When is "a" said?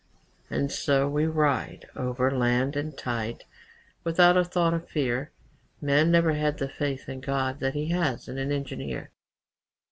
4.35-4.43